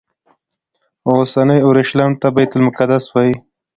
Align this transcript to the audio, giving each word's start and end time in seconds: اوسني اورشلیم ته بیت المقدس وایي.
اوسني 1.09 1.57
اورشلیم 1.63 2.11
ته 2.21 2.27
بیت 2.35 2.51
المقدس 2.55 3.03
وایي. 3.11 3.33